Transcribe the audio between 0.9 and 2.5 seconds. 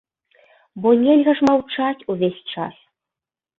нельга ж маўчаць увесь